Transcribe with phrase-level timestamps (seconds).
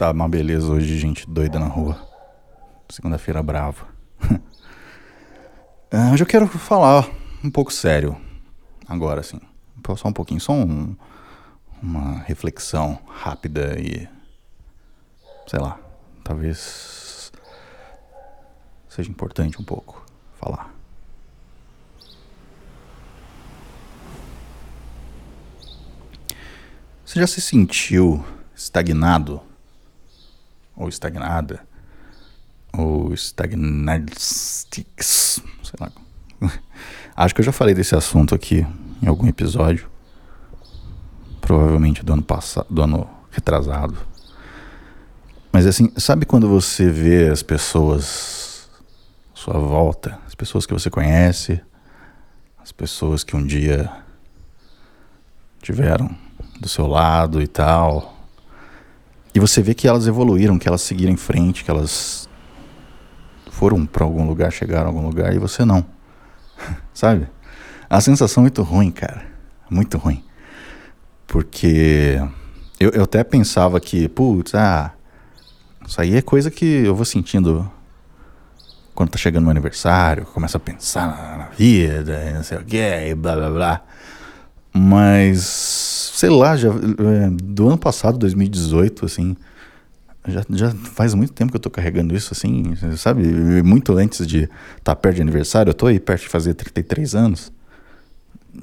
[0.00, 1.94] tá uma beleza hoje gente doida na rua.
[2.88, 3.86] Segunda-feira brava.
[5.92, 7.06] Ah, hoje eu quero falar
[7.44, 8.18] um pouco sério.
[8.88, 9.38] Agora, assim.
[9.96, 10.96] Só um pouquinho, só um,
[11.82, 14.08] uma reflexão rápida e.
[15.46, 15.78] Sei lá.
[16.24, 17.30] Talvez.
[18.88, 20.02] Seja importante um pouco
[20.40, 20.74] falar.
[27.04, 29.49] Você já se sentiu estagnado?
[30.80, 31.60] Ou estagnada?
[32.72, 35.42] Ou stagnatics?
[35.62, 35.92] Sei lá.
[37.14, 38.66] Acho que eu já falei desse assunto aqui
[39.02, 39.90] em algum episódio.
[41.38, 43.94] Provavelmente do ano passado, do ano retrasado.
[45.52, 48.70] Mas assim, sabe quando você vê as pessoas
[49.34, 51.60] à sua volta, as pessoas que você conhece,
[52.56, 53.92] as pessoas que um dia
[55.60, 56.08] tiveram
[56.58, 58.19] do seu lado e tal.
[59.34, 62.28] E você vê que elas evoluíram, que elas seguiram em frente, que elas
[63.50, 65.84] foram para algum lugar, chegaram a algum lugar e você não.
[66.92, 67.28] Sabe?
[67.88, 69.24] A sensação é muito ruim, cara.
[69.68, 70.24] Muito ruim.
[71.26, 72.20] Porque
[72.78, 74.92] eu, eu até pensava que, putz, ah,
[75.86, 77.70] isso aí é coisa que eu vou sentindo
[78.94, 83.14] quando tá chegando meu aniversário, começo a pensar na, na vida, não sei o que,
[83.14, 83.80] blá blá blá.
[84.72, 89.34] Mas sei lá, já, é, do ano passado, 2018, assim,
[90.28, 93.22] já, já faz muito tempo que eu tô carregando isso, assim, sabe?
[93.62, 94.50] Muito antes de estar
[94.84, 97.50] tá perto de aniversário, eu tô aí perto de fazer 33 anos.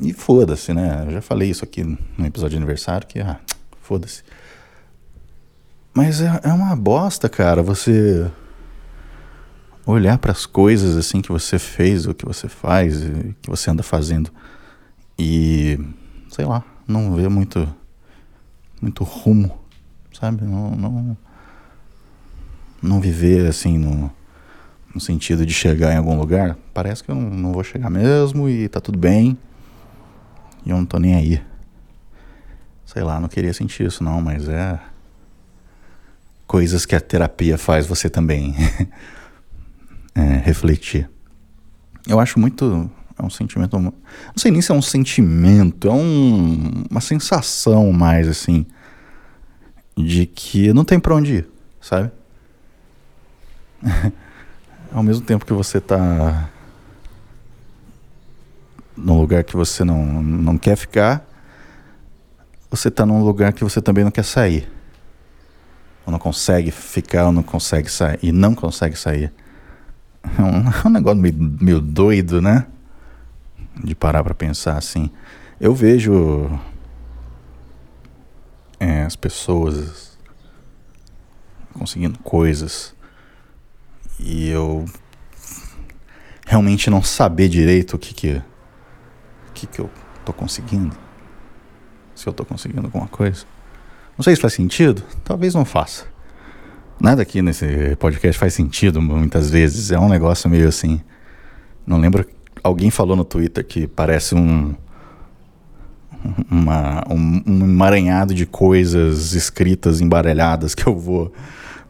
[0.00, 1.04] E foda-se, né?
[1.06, 3.38] Eu já falei isso aqui no episódio de aniversário, que, ah,
[3.82, 4.22] foda-se.
[5.92, 8.30] Mas é, é uma bosta, cara, você
[9.84, 13.02] olhar para as coisas assim que você fez, o que você faz,
[13.42, 14.30] que você anda fazendo
[15.18, 15.78] e
[16.30, 17.68] sei lá, não vê muito
[18.80, 19.58] muito rumo,
[20.12, 20.44] sabe?
[20.44, 21.16] Não não,
[22.82, 24.10] não viver assim no,
[24.94, 26.56] no sentido de chegar em algum lugar.
[26.74, 29.38] Parece que eu não, não vou chegar mesmo e tá tudo bem.
[30.64, 31.42] E eu não tô nem aí.
[32.84, 34.78] Sei lá, não queria sentir isso não, mas é
[36.46, 38.54] coisas que a terapia faz você também
[40.14, 41.08] é, refletir.
[42.06, 42.90] Eu acho muito
[43.22, 43.78] é um sentimento.
[43.78, 43.92] Não
[44.36, 48.66] sei nem se é um sentimento, é um, uma sensação mais assim.
[49.96, 51.48] De que não tem pra onde ir,
[51.80, 52.10] sabe?
[54.92, 56.50] Ao mesmo tempo que você tá
[58.96, 61.26] num lugar que você não, não quer ficar,
[62.70, 64.68] você tá num lugar que você também não quer sair.
[66.06, 69.32] Ou não consegue ficar, ou não consegue sair, e não consegue sair.
[70.38, 72.66] É um, é um negócio meio, meio doido, né?
[73.82, 75.10] De parar para pensar assim.
[75.60, 76.58] Eu vejo
[78.78, 80.18] é, as pessoas
[81.72, 82.94] conseguindo coisas
[84.18, 84.84] e eu
[86.46, 88.42] realmente não saber direito o que que,
[89.48, 89.90] o que, que eu
[90.24, 90.96] tô conseguindo.
[92.14, 93.44] Se eu tô conseguindo alguma coisa.
[94.16, 96.06] Não sei se faz sentido, talvez não faça.
[97.00, 99.90] Nada aqui nesse podcast faz sentido muitas vezes.
[99.90, 101.00] É um negócio meio assim.
[101.86, 102.24] Não lembro
[102.62, 104.74] alguém falou no Twitter que parece um,
[106.50, 111.32] uma, um, um emaranhado de coisas escritas, embaralhadas que eu vou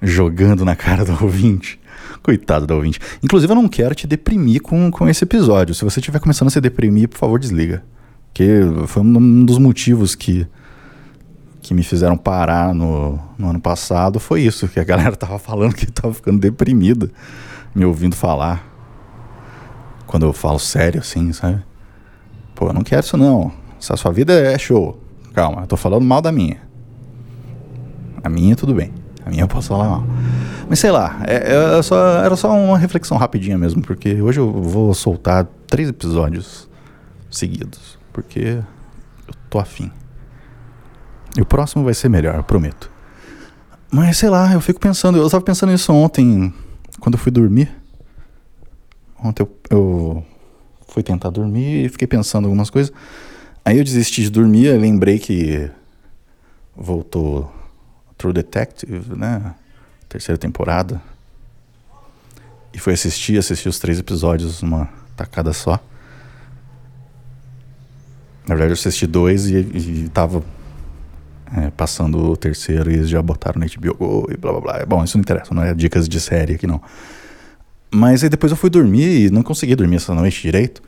[0.00, 1.80] jogando na cara do ouvinte.
[2.22, 3.00] Coitado do ouvinte.
[3.22, 5.74] Inclusive, eu não quero te deprimir com, com esse episódio.
[5.74, 7.82] Se você estiver começando a se deprimir, por favor, desliga.
[8.28, 8.46] Porque
[8.86, 10.46] foi um dos motivos que,
[11.62, 14.20] que me fizeram parar no, no ano passado.
[14.20, 17.10] Foi isso, que a galera tava falando que tava ficando deprimida
[17.74, 18.67] me ouvindo falar
[20.08, 21.62] quando eu falo sério assim, sabe?
[22.54, 23.52] Pô, eu não quero isso não.
[23.78, 24.98] Se a sua vida é show.
[25.34, 26.60] Calma, eu tô falando mal da minha.
[28.24, 28.92] A minha tudo bem.
[29.24, 30.04] A minha eu posso falar mal.
[30.68, 34.50] Mas sei lá, é, é só, era só uma reflexão rapidinha mesmo, porque hoje eu
[34.50, 36.68] vou soltar três episódios
[37.30, 37.98] seguidos.
[38.12, 38.62] Porque
[39.28, 39.92] eu tô afim.
[41.36, 42.90] E o próximo vai ser melhor, eu prometo.
[43.90, 46.52] Mas sei lá, eu fico pensando, eu tava pensando nisso ontem,
[46.98, 47.77] quando eu fui dormir.
[49.22, 50.26] Ontem eu, eu
[50.86, 52.92] fui tentar dormir e fiquei pensando algumas coisas.
[53.64, 55.70] Aí eu desisti de dormir, lembrei que
[56.76, 57.52] voltou
[58.16, 59.54] True Detective, né?
[60.08, 61.00] Terceira temporada.
[62.72, 65.80] E fui assistir, assisti os três episódios numa tacada só.
[68.46, 70.42] Na verdade, eu assisti dois e, e tava
[71.56, 74.86] é, passando o terceiro e eles já botaram no HBO e blá blá blá.
[74.86, 76.80] Bom, isso não interessa, não é dicas de série aqui não.
[77.90, 80.82] Mas aí depois eu fui dormir e não consegui dormir essa noite direito,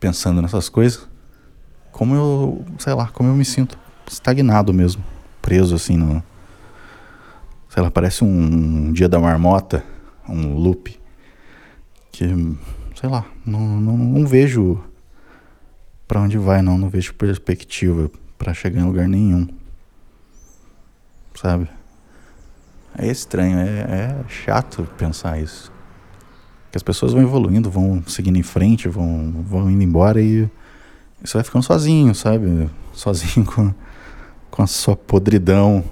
[0.00, 1.06] pensando nessas coisas.
[1.92, 3.78] Como eu, sei lá, como eu me sinto
[4.10, 5.04] estagnado mesmo,
[5.40, 6.22] preso assim no
[7.74, 9.84] sei lá, parece um, dia da marmota,
[10.28, 10.96] um loop.
[12.12, 12.24] Que,
[12.94, 14.80] sei lá, não, não, não vejo
[16.06, 16.78] para onde vai, não.
[16.78, 19.48] Não vejo perspectiva para chegar em lugar nenhum.
[21.34, 21.68] Sabe?
[22.96, 25.72] É estranho, é, é chato pensar isso.
[26.74, 30.50] Que as pessoas vão evoluindo, vão seguindo em frente, vão, vão indo embora e
[31.22, 32.68] você vai ficando sozinho, sabe?
[32.92, 33.72] Sozinho com,
[34.50, 35.84] com a sua podridão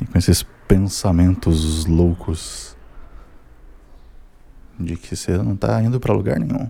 [0.00, 2.74] e com esses pensamentos loucos
[4.80, 6.66] de que você não tá indo para lugar nenhum.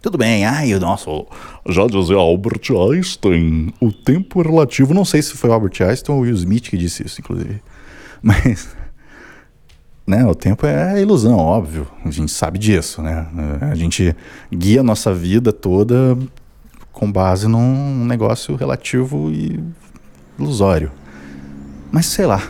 [0.00, 1.26] Tudo bem, ai, nosso.
[1.68, 4.94] Já dizia Albert Einstein, o tempo relativo.
[4.94, 7.60] Não sei se foi Albert Einstein ou Will Smith que disse isso, inclusive.
[8.22, 8.76] Mas.
[10.06, 11.86] Né, o tempo é ilusão, óbvio.
[12.04, 13.28] A gente sabe disso, né?
[13.60, 14.16] A gente
[14.52, 16.18] guia a nossa vida toda
[16.92, 19.62] com base num negócio relativo e
[20.38, 20.90] ilusório.
[21.92, 22.42] Mas sei lá.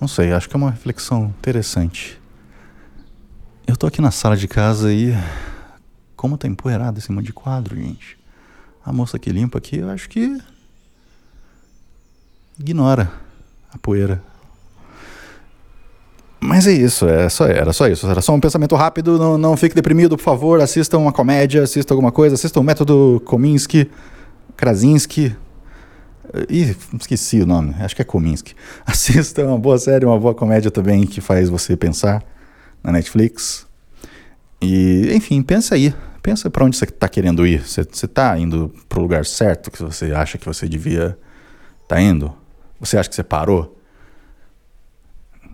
[0.00, 2.20] Não sei, acho que é uma reflexão interessante.
[3.66, 5.12] Eu tô aqui na sala de casa e
[6.16, 8.18] como tá empoeirado esse monte de quadro, gente.
[8.84, 10.40] A moça que limpa aqui, eu acho que
[12.58, 13.12] ignora
[13.72, 14.22] a poeira.
[16.42, 18.08] Mas é isso, é só, era só isso.
[18.08, 19.18] Era só um pensamento rápido.
[19.18, 20.60] Não, não fique deprimido, por favor.
[20.60, 22.34] Assista uma comédia, assista alguma coisa.
[22.34, 23.90] Assista o método Kominsky,
[24.56, 25.36] Krasinski.
[26.48, 27.74] Ih, esqueci o nome.
[27.78, 28.54] Acho que é Kominsky.
[28.86, 32.24] Assista uma boa série, uma boa comédia também que faz você pensar
[32.82, 33.66] na Netflix.
[34.62, 35.94] E, enfim, pensa aí.
[36.22, 37.62] Pensa para onde você está querendo ir.
[37.66, 41.18] Você está indo para o lugar certo que você acha que você devia
[41.82, 42.32] estar tá indo?
[42.78, 43.79] Você acha que você parou?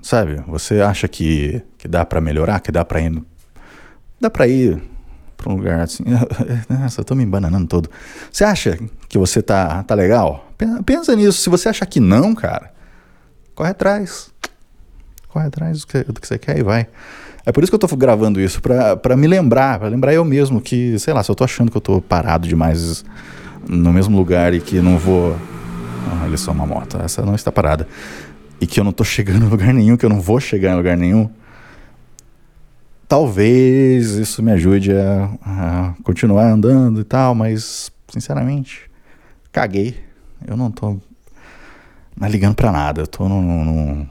[0.06, 0.40] Sabe?
[0.46, 3.20] Você acha que, que dá para melhorar, que dá para ir
[4.20, 4.80] dá para ir
[5.36, 6.04] para um lugar assim.
[6.70, 7.90] Nossa, eu tô me embananando todo.
[8.30, 10.48] Você acha que você tá tá legal?
[10.84, 11.40] Pensa nisso.
[11.40, 12.72] Se você achar que não, cara,
[13.52, 14.30] corre atrás.
[15.26, 16.86] Corre atrás do que, do que você quer e vai.
[17.44, 20.60] É por isso que eu tô gravando isso, para me lembrar, para lembrar eu mesmo
[20.60, 23.04] que, sei lá, se eu tô achando que eu tô parado demais
[23.68, 25.36] no mesmo lugar e que não vou.
[26.22, 27.88] olha só uma moto, essa não está parada.
[28.60, 30.76] E que eu não tô chegando em lugar nenhum, que eu não vou chegar em
[30.76, 31.30] lugar nenhum.
[33.08, 38.90] Talvez isso me ajude a, a continuar andando e tal, mas, sinceramente,
[39.52, 40.02] caguei.
[40.46, 40.98] Eu não tô
[42.16, 43.02] mais ligando pra nada.
[43.02, 44.06] Eu tô num, num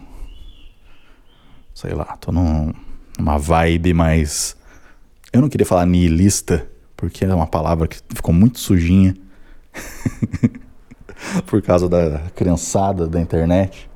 [1.73, 2.73] sei lá, tô num
[3.19, 4.55] uma vibe mais.
[5.31, 9.15] Eu não queria falar nihilista, porque é uma palavra que ficou muito sujinha
[11.45, 13.89] por causa da criançada da internet.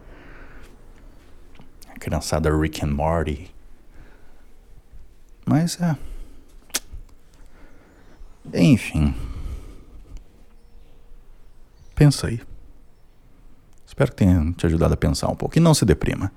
[1.99, 3.53] Criançada Rick and Morty.
[5.45, 5.95] Mas é.
[8.53, 9.13] Enfim.
[11.95, 12.41] Pensa aí.
[13.85, 15.57] Espero que tenha te ajudado a pensar um pouco.
[15.57, 16.31] E não se deprima.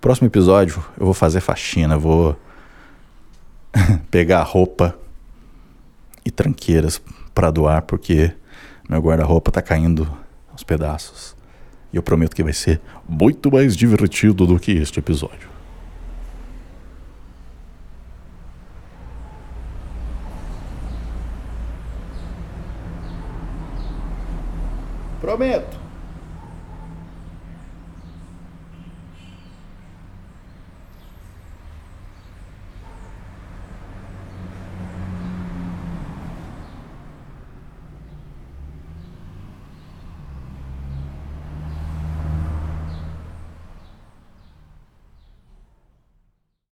[0.00, 2.36] Próximo episódio eu vou fazer faxina, vou
[4.10, 4.98] pegar roupa
[6.24, 7.00] e tranqueiras
[7.34, 8.34] para doar, porque
[8.88, 10.10] meu guarda-roupa tá caindo
[10.50, 11.34] aos pedaços.
[11.92, 15.52] E eu prometo que vai ser muito mais divertido do que este episódio.